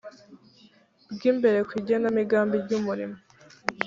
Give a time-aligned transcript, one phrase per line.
[1.13, 3.17] bw imbere ku igenamigambi ry umurimo